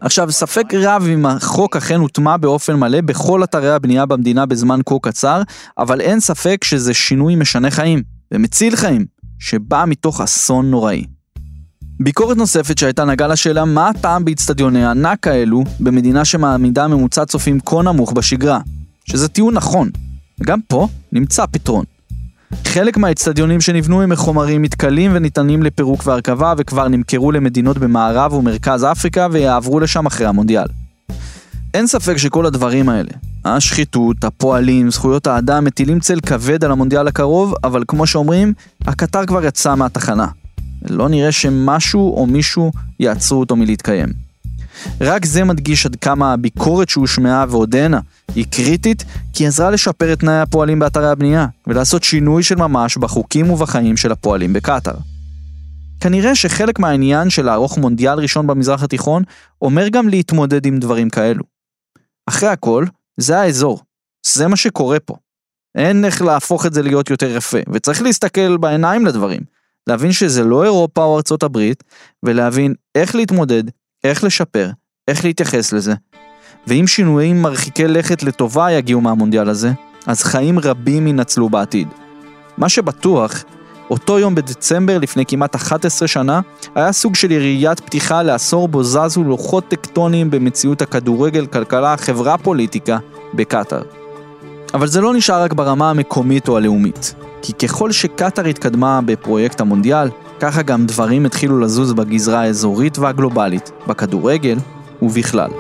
[0.00, 4.94] עכשיו, ספק רב אם החוק אכן הוטמע באופן מלא בכל אתרי הבנייה במדינה בזמן כה
[5.02, 5.42] קצר,
[5.78, 8.02] אבל אין ספק שזה שינוי משנה חיים,
[8.33, 9.07] ומציל חיים,
[9.38, 11.04] שבא מתוך אסון נוראי.
[12.00, 17.83] ביקורת נוספת שהייתה נגעה לשאלה מה הטעם באיצטדיוני ענק כאלו במדינה שמעמידה ממוצע צופים כה
[17.83, 18.61] נמוך בשגרה,
[19.04, 19.90] שזה טיעון נכון,
[20.40, 21.85] וגם פה נמצא פתרון.
[22.65, 29.27] חלק מהאצטדיונים שנבנו הם מחומרים מתכלים וניתנים לפירוק והרכבה וכבר נמכרו למדינות במערב ומרכז אפריקה
[29.31, 30.67] ויעברו לשם אחרי המונדיאל.
[31.75, 33.11] אין ספק שכל הדברים האלה,
[33.45, 38.53] השחיתות, הפועלים, זכויות האדם, מטילים צל כבד על המונדיאל הקרוב, אבל כמו שאומרים,
[38.87, 40.27] הקטר כבר יצא מהתחנה.
[40.91, 44.28] לא נראה שמשהו או מישהו יעצרו אותו מלהתקיים.
[45.01, 48.01] רק זה מדגיש עד כמה הביקורת שהושמעה ועודנה
[48.35, 53.51] היא קריטית, כי עזרה לשפר את תנאי הפועלים באתרי הבנייה, ולעשות שינוי של ממש בחוקים
[53.51, 54.95] ובחיים של הפועלים בקטאר.
[56.01, 59.23] כנראה שחלק מהעניין של לערוך מונדיאל ראשון במזרח התיכון,
[59.62, 61.45] אומר גם להתמודד עם דברים כאלו.
[62.27, 62.85] אחרי הכל,
[63.17, 63.81] זה האזור.
[64.27, 65.14] זה מה שקורה פה.
[65.75, 69.41] אין איך להפוך את זה להיות יותר יפה, וצריך להסתכל בעיניים לדברים.
[69.87, 71.85] להבין שזה לא אירופה או ארצות הברית,
[72.23, 73.62] ולהבין איך להתמודד,
[74.05, 74.71] איך לשפר,
[75.09, 75.95] איך להתייחס לזה.
[76.67, 79.73] ואם שינויים מרחיקי לכת לטובה יגיעו מהמונדיאל הזה,
[80.07, 81.89] אז חיים רבים ינצלו בעתיד.
[82.59, 83.45] מה שבטוח,
[83.91, 86.41] אותו יום בדצמבר לפני כמעט 11 שנה,
[86.75, 92.99] היה סוג של יריית פתיחה לעשור בו זזו לוחות טקטוניים במציאות הכדורגל, כלכלה, חברה, פוליטיקה,
[93.35, 93.83] בקטאר.
[94.75, 97.15] אבל זה לא נשאר רק ברמה המקומית או הלאומית.
[97.43, 100.09] כי ככל שקטאר התקדמה בפרויקט המונדיאל,
[100.40, 104.59] ככה גם דברים התחילו לזוז בגזרה האזורית והגלובלית, בכדורגל
[105.03, 105.51] ובכלל.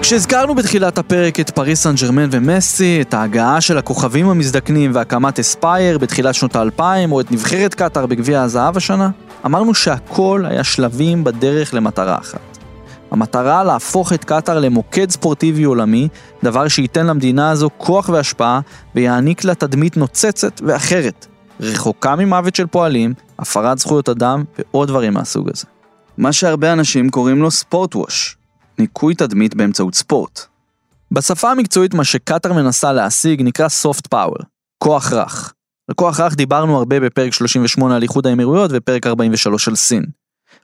[0.00, 5.98] כשהזכרנו בתחילת הפרק את פריס סן ג'רמן ומסי, את ההגעה של הכוכבים המזדקנים והקמת אספייר
[5.98, 9.10] בתחילת שנות האלפיים, או את נבחרת קטאר בגביע הזהב השנה,
[9.46, 12.49] אמרנו שהכל היה שלבים בדרך למטרה אחת.
[13.10, 16.08] המטרה להפוך את קטאר למוקד ספורטיבי עולמי,
[16.44, 18.60] דבר שייתן למדינה הזו כוח והשפעה
[18.94, 21.26] ויעניק לה תדמית נוצצת ואחרת,
[21.60, 25.64] רחוקה ממוות של פועלים, הפרת זכויות אדם ועוד דברים מהסוג הזה.
[26.18, 28.36] מה שהרבה אנשים קוראים לו ספורט ווש,
[28.78, 30.40] ניקוי תדמית באמצעות ספורט.
[31.12, 34.44] בשפה המקצועית מה שקטאר מנסה להשיג נקרא soft power,
[34.78, 35.52] כוח רך.
[35.88, 40.04] על כוח רך דיברנו הרבה בפרק 38 על איחוד האמירויות ופרק 43 על סין.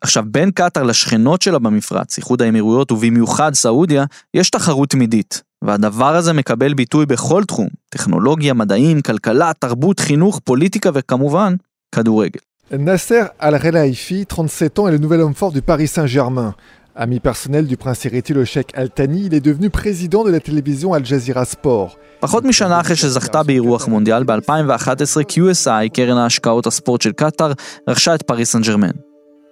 [0.01, 4.05] עכשיו, בין קטאר לשכנות שלה במפרץ, איחוד האמירויות ובמיוחד סעודיה,
[4.35, 5.43] יש תחרות תמידית.
[5.63, 11.55] והדבר הזה מקבל ביטוי בכל תחום, טכנולוגיה, מדעים, כלכלה, תרבות, חינוך, פוליטיקה וכמובן,
[11.95, 12.41] כדורגל.
[12.73, 16.55] Nasser Al-Khelaifi, 37 ans, est le nouvel homme fort du Paris Saint-Germain.
[16.97, 20.95] Ami personnel du prince héritier le cheikh Al-Thani, il est devenu président de la télévision
[20.95, 21.97] Al Jazeera Sport.
[22.21, 27.53] פחות משנה אחרי שזכתה באירוח מונדיאל ב-2011, QSI, קרן ההשקעות הספורט של קטאר,
[27.89, 29.06] רכשה את פריס סן ג'רמן.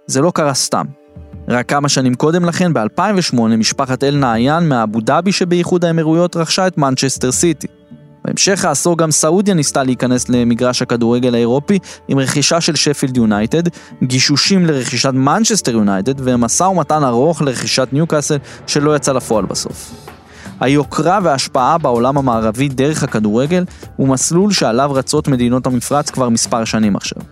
[0.06, 0.86] זה לא קרה סתם.
[1.48, 6.78] רק כמה שנים קודם לכן, ב-2008, משפחת אל נהיאן מאבו דאבי שבאיחוד האמירויות רכשה את
[6.78, 7.66] מנצ'סטר סיטי.
[8.24, 13.62] בהמשך העשור גם סעודיה ניסתה להיכנס למגרש הכדורגל האירופי עם רכישה של שפילד יונייטד,
[14.02, 18.36] גישושים לרכישת מנצ'סטר יונייטד ומשא ומתן ארוך לרכישת ניוקאסל
[18.66, 19.94] שלא יצא לפועל בסוף.
[20.60, 23.64] היוקרה וההשפעה בעולם המערבי דרך הכדורגל
[23.96, 27.22] הוא מסלול שעליו רצות מדינות המפרץ כבר מספר שנים עכשיו.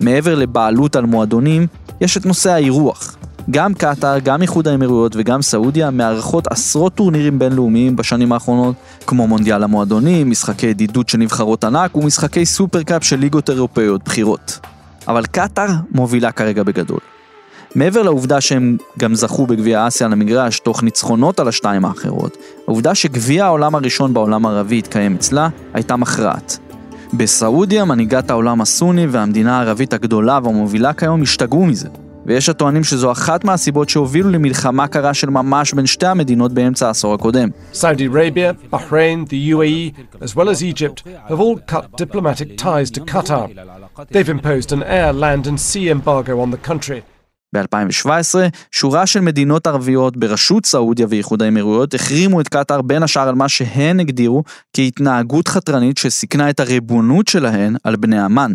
[0.00, 1.66] מעבר לבעלות על מועדונים,
[2.00, 3.16] יש את נושא האירוח.
[3.50, 8.74] גם קטאר, גם איחוד האמירויות וגם סעודיה מארחות עשרות טורנירים בינלאומיים בשנים האחרונות,
[9.06, 14.58] כמו מונדיאל המועדונים, משחקי ידידות של נבחרות ענק ומשחקי סופרקאפ של ליגות אירופאיות בכירות.
[15.08, 17.00] אבל קטאר מובילה כרגע בגדול.
[17.74, 22.36] מעבר לעובדה שהם גם זכו בגביע אסיה על המגרש תוך ניצחונות על השתיים האחרות,
[22.66, 26.69] העובדה שגביע העולם הראשון בעולם הערבי התקיים אצלה הייתה מכרעת.
[27.12, 31.88] בסעודיה מנהיגת העולם הסוני והמדינה הערבית הגדולה והמובילה כיום השתגעו מזה.
[32.26, 37.14] ויש הטוענים שזו אחת מהסיבות שהובילו למלחמה קרה של ממש בין שתי המדינות באמצע העשור
[37.14, 37.48] הקודם.
[37.72, 43.00] Saudi Arabia, Bahrain, the UAE, as well as Egypt, have all cut diplomatic ties to
[43.00, 43.46] Qatar.
[44.12, 47.00] They've imposed an air, land and sea embargo on the country.
[47.54, 48.34] ב-2017,
[48.70, 53.48] שורה של מדינות ערביות בראשות סעודיה ואיחוד האמירויות החרימו את קטאר בין השאר על מה
[53.48, 54.42] שהן הגדירו
[54.76, 58.52] כהתנהגות חתרנית שסיכנה את הריבונות שלהן על בני עמן.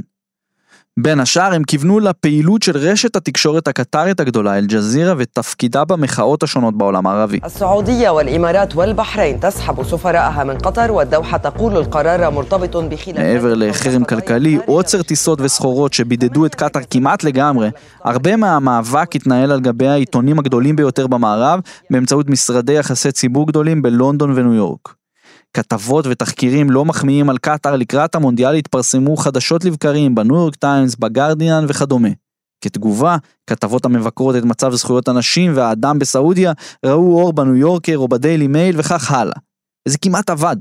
[0.99, 7.07] בין השאר הם כיוונו לפעילות של רשת התקשורת הקטרית הגדולה אל-ג'זירה ותפקידה במחאות השונות בעולם
[7.07, 7.39] הערבי.
[7.45, 14.59] السعودية والإمارات والبحرين تسحب سفراءها من قطر والدوحة تقول القرار مرتبط بخلاف מעבר לחרם כלכלי,
[14.67, 17.71] עוצר טיסות וסחורות שבידדו את קטאר כמעט לגמרי,
[18.05, 24.31] הרבה מהמאבק התנהל על גבי העיתונים הגדולים ביותר במערב, באמצעות משרדי יחסי ציבור גדולים בלונדון
[24.31, 25.01] וניו יורק.
[25.56, 31.66] כתבות ותחקירים לא מחמיאים על קטאר לקראת המונדיאל התפרסמו חדשות לבקרים בניו יורק טיימס, בגרדיאן
[31.68, 32.10] וכדומה.
[32.62, 33.18] כתגובה,
[33.50, 36.52] כתבות המבקרות את מצב זכויות הנשים והאדם בסעודיה
[36.86, 39.38] ראו אור בניו יורקר או בדיילי מייל וכך הלאה.
[39.88, 40.56] וזה כמעט עבד.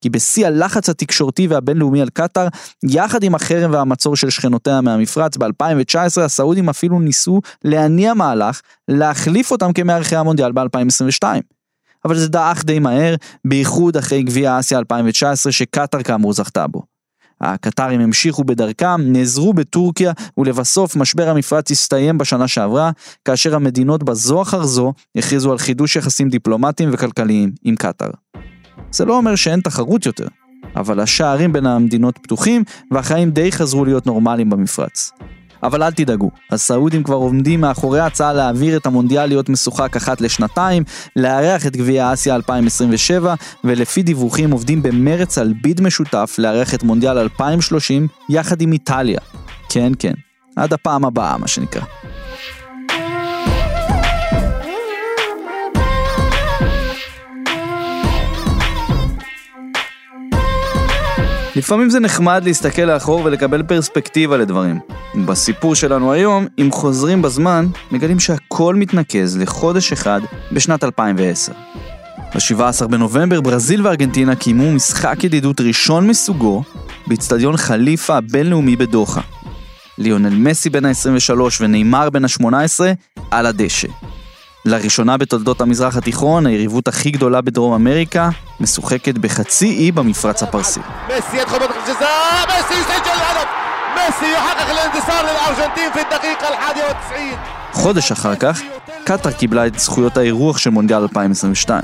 [0.00, 2.48] כי בשיא הלחץ התקשורתי והבינלאומי על קטאר,
[2.84, 9.72] יחד עם החרם והמצור של שכנותיה מהמפרץ, ב-2019 הסעודים אפילו ניסו להניע מהלך להחליף אותם
[9.72, 11.24] כמארחי המונדיאל ב-2022.
[12.04, 16.82] אבל זה דעך די מהר, בייחוד אחרי גביע אסיה 2019 שקטאר כאמור זכתה בו.
[17.40, 22.90] הקטרים המשיכו בדרכם, נעזרו בטורקיה, ולבסוף משבר המפרץ הסתיים בשנה שעברה,
[23.24, 28.10] כאשר המדינות בזו אחר זו הכריזו על חידוש יחסים דיפלומטיים וכלכליים עם קטאר.
[28.90, 30.26] זה לא אומר שאין תחרות יותר,
[30.76, 35.10] אבל השערים בין המדינות פתוחים, והחיים די חזרו להיות נורמליים במפרץ.
[35.62, 40.84] אבל אל תדאגו, הסעודים כבר עומדים מאחורי ההצעה להעביר את המונדיאל להיות משוחק אחת לשנתיים,
[41.16, 47.18] לארח את גביע אסיה 2027, ולפי דיווחים עובדים במרץ על ביד משותף לארח את מונדיאל
[47.18, 49.20] 2030 יחד עם איטליה.
[49.68, 50.14] כן, כן,
[50.56, 51.82] עד הפעם הבאה, מה שנקרא.
[61.58, 64.78] לפעמים זה נחמד להסתכל לאחור ולקבל פרספקטיבה לדברים.
[65.26, 70.20] בסיפור שלנו היום, אם חוזרים בזמן, מגלים שהכל מתנקז לחודש אחד
[70.52, 71.52] בשנת 2010.
[72.34, 76.62] ב-17 בנובמבר ברזיל וארגנטינה קיימו משחק ידידות ראשון מסוגו
[77.06, 79.20] באיצטדיון חליפה הבינלאומי בדוחה.
[79.98, 82.80] ליונל מסי בן ה-23 ונאמר בן ה-18
[83.30, 83.88] על הדשא.
[84.67, 88.29] לראשונה בתולדות המזרח התיכון, היריבות הכי גדולה בדרום אמריקה,
[88.59, 90.79] משוחקת בחצי אי במפרץ הפרסי.
[91.07, 93.47] ميسي يدخل منطقة الجزاء ميسي يسجل الهدف
[93.95, 97.37] ميسي يحقق الانتصار للأرجنتين في الدقيقة الحادية والتسعين
[97.73, 98.61] חודש אחר כך,
[99.03, 101.81] קטאר קיבלה את זכויות האירוח של מונדיאל 2022.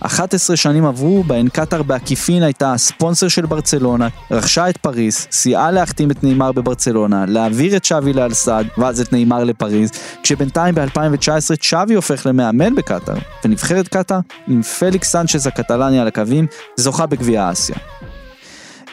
[0.00, 6.10] 11 שנים עברו בהן קטאר בעקיפין הייתה הספונסר של ברצלונה, רכשה את פריז, סייעה להחתים
[6.10, 9.90] את נאמר בברצלונה, להעביר את שווי לאלסד, ואז את נאמר לפריז,
[10.22, 17.06] כשבינתיים ב-2019 צ'אבי הופך למאמן בקטאר, ונבחרת קטאר, עם פליקס סנצ'ז הקטלני על הקווים, זוכה
[17.06, 17.76] בגביע אסיה.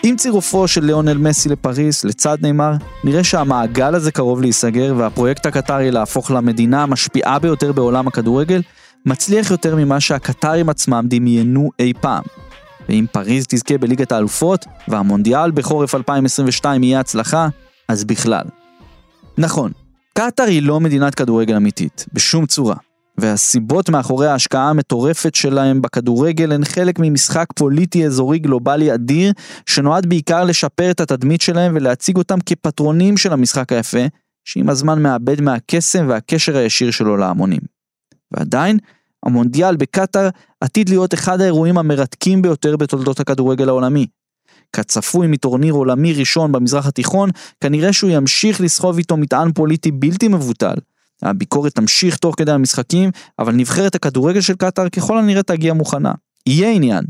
[0.04, 5.92] עם צירופו של ליאונל מסי לפריז, לצד נאמר, נראה שהמעגל הזה קרוב להיסגר והפרויקט הקטרי
[5.92, 8.62] להפוך למדינה המשפיעה ביותר בעולם הכדורגל,
[9.06, 12.24] מצליח יותר ממה שהקטרים עצמם דמיינו אי פעם.
[12.90, 17.48] ואם פריז תזכה בליגת האלופות, והמונדיאל בחורף 2022 יהיה הצלחה,
[17.88, 18.46] אז בכלל.
[19.38, 19.72] נכון,
[20.14, 22.76] קטאר היא לא מדינת כדורגל אמיתית, בשום צורה.
[23.18, 29.34] והסיבות מאחורי ההשקעה המטורפת שלהם בכדורגל הן חלק ממשחק פוליטי אזורי גלובלי אדיר,
[29.66, 34.06] שנועד בעיקר לשפר את התדמית שלהם ולהציג אותם כפטרונים של המשחק היפה,
[34.46, 37.77] שעם הזמן מאבד מהקסם והקשר הישיר שלו להמונים.
[38.32, 38.78] ועדיין,
[39.26, 40.30] המונדיאל בקטאר
[40.62, 44.08] עתיד להיות אחד האירועים המרתקים ביותר בתולדות הכדורגל העולמי.
[44.74, 47.30] כצפוי מטורניר עולמי ראשון במזרח התיכון,
[47.62, 50.76] כנראה שהוא ימשיך לסחוב איתו מטען פוליטי בלתי מבוטל.
[51.22, 56.12] הביקורת תמשיך תוך כדי המשחקים, אבל נבחרת הכדורגל של קטאר ככל הנראה תגיע מוכנה.
[56.46, 57.04] יהיה עניין.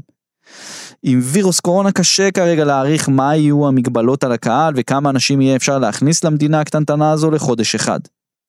[1.04, 5.80] עם וירוס קורונה קשה כרגע להעריך מה יהיו המגבלות על הקהל וכמה אנשים יהיה אפשר
[5.80, 8.00] להכניס למדינה הקטנטנה הזו לחודש אחד.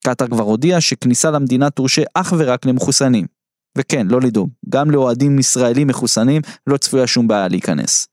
[0.05, 3.25] קטאר כבר הודיע שכניסה למדינה תורשה אך ורק למחוסנים.
[3.77, 8.07] וכן, לא לדאוג, גם לאוהדים ישראלים מחוסנים לא צפויה שום בעיה להיכנס.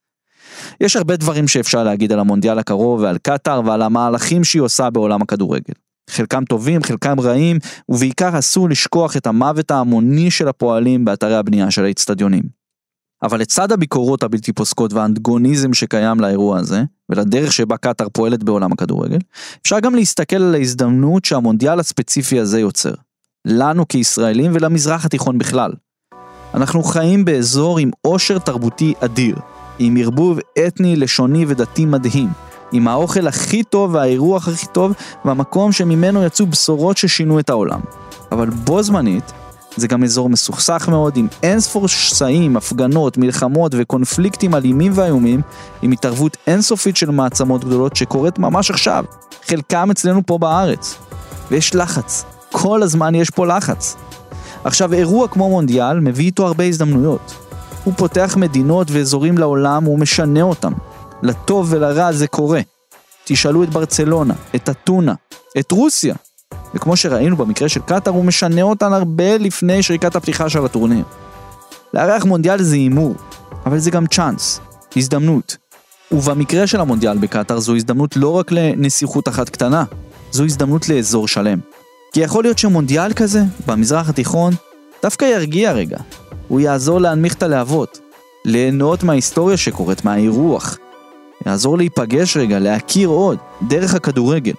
[0.81, 5.23] יש הרבה דברים שאפשר להגיד על המונדיאל הקרוב ועל קטאר ועל המהלכים שהיא עושה בעולם
[5.23, 5.75] הכדורגל.
[6.11, 11.85] חלקם טובים, חלקם רעים, ובעיקר אסור לשכוח את המוות ההמוני של הפועלים באתרי הבנייה של
[11.85, 12.56] האצטדיונים.
[13.27, 19.19] אבל לצד הביקורות הבלתי פוסקות והאנטגוניזם שקיים לאירוע הזה, ולדרך שבה קטאר פועלת בעולם הכדורגל,
[19.63, 22.93] אפשר גם להסתכל על ההזדמנות שהמונדיאל הספציפי הזה יוצר.
[23.45, 25.73] לנו כישראלים ולמזרח התיכון בכלל.
[26.55, 29.37] אנחנו חיים באזור עם עושר תרבותי אדיר,
[29.79, 32.29] עם ערבוב אתני, לשוני ודתי מדהים,
[32.73, 34.93] עם האוכל הכי טוב והאירוח הכי טוב,
[35.25, 37.81] והמקום שממנו יצאו בשורות ששינו את העולם.
[38.33, 39.33] אבל בו זמנית,
[39.77, 45.41] זה גם אזור מסוכסך מאוד עם אינספור שסעים, הפגנות, מלחמות וקונפליקטים אלימים ואיומים,
[45.83, 49.05] עם התערבות אינסופית של מעצמות גדולות שקורית ממש עכשיו,
[49.47, 50.97] חלקם אצלנו פה בארץ.
[51.51, 53.97] ויש לחץ, כל הזמן יש פה לחץ.
[54.65, 57.35] עכשיו, אירוע כמו מונדיאל מביא איתו הרבה הזדמנויות.
[57.85, 60.73] הוא פותח מדינות ואזורים לעולם, הוא משנה אותם.
[61.23, 62.61] לטוב ולרע זה קורה.
[63.25, 65.15] תשאלו את ברצלונה, את אתונה,
[65.59, 66.15] את רוסיה.
[66.77, 71.05] וכמו שראינו במקרה של קטאר, הוא משנה אותן הרבה לפני שריקת הפתיחה של הטורניר.
[71.95, 73.15] לארח מונדיאל זה הימור,
[73.67, 74.61] אבל זה גם צ'אנס,
[74.97, 75.57] הזדמנות.
[76.13, 79.85] ובמקרה של המונדיאל בקטאר זו הזדמנות לא רק לנסיכות אחת קטנה,
[80.33, 81.59] זו הזדמנות לאזור שלם.
[82.13, 84.55] כי יכול להיות שמונדיאל כזה, במזרח התיכון,
[85.03, 85.99] דווקא ירגיע רגע.
[86.49, 88.01] הוא יעזור להנמיך את הלהבות,
[88.45, 90.79] ליהנות מההיסטוריה שקורית, מהאירוח.
[91.47, 94.55] יעזור להיפגש רגע, להכיר עוד, דרך הכדורגל.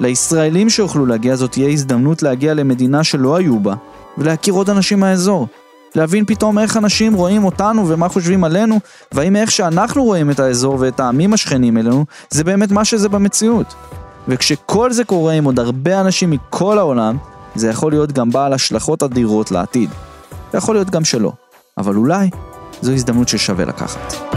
[0.00, 3.74] לישראלים שיוכלו להגיע זאת תהיה הזדמנות להגיע למדינה שלא היו בה,
[4.18, 5.48] ולהכיר עוד אנשים מהאזור.
[5.94, 8.80] להבין פתאום איך אנשים רואים אותנו ומה חושבים עלינו,
[9.12, 13.74] והאם איך שאנחנו רואים את האזור ואת העמים השכנים אלינו, זה באמת מה שזה במציאות.
[14.28, 17.16] וכשכל זה קורה עם עוד הרבה אנשים מכל העולם,
[17.54, 19.90] זה יכול להיות גם בעל השלכות אדירות לעתיד.
[20.54, 21.32] ויכול להיות גם שלא,
[21.78, 22.30] אבל אולי
[22.82, 24.35] זו הזדמנות ששווה לקחת.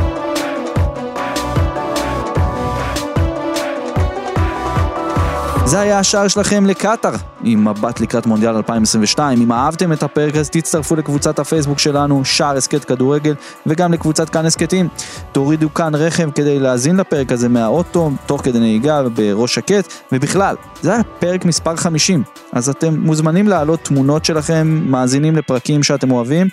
[5.70, 7.12] זה היה השער שלכם לקטאר,
[7.44, 9.42] עם מבט לקראת מונדיאל 2022.
[9.42, 14.46] אם אהבתם את הפרק אז תצטרפו לקבוצת הפייסבוק שלנו, שער הסכת כדורגל, וגם לקבוצת כאן
[14.46, 14.88] הסכתים.
[15.32, 20.94] תורידו כאן רכב כדי להאזין לפרק הזה מהאוטו, תוך כדי נהיגה בראש שקט, ובכלל, זה
[20.94, 22.24] היה פרק מספר 50.
[22.52, 26.48] אז אתם מוזמנים להעלות תמונות שלכם, מאזינים לפרקים שאתם אוהבים,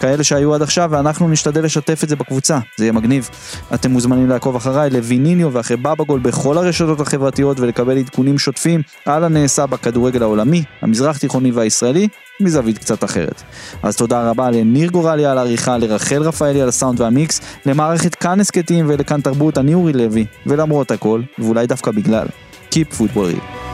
[0.00, 3.28] כאלה שהיו עד עכשיו, ואנחנו נשתדל לשתף את זה בקבוצה, זה יהיה מגניב.
[3.74, 9.66] אתם מוזמנים לעקוב אחריי לויניניו ואחרי בבגול בכל הרשתות החברתיות ולקבל עדכונים שוטפים על הנעשה
[9.66, 12.08] בכדורגל העולמי, המזרח תיכוני והישראלי,
[12.40, 13.42] מזווית קצת אחרת.
[13.82, 18.86] אז תודה רבה לניר גורלי על העריכה, לרחל רפאלי על הסאונד והמיקס, למערכת כאן הסכתים
[18.88, 22.26] ולכאן תרבות, אני אורי לוי, ולמרות הכל, ואולי דווקא בגלל,
[22.70, 23.65] Keep Football Real.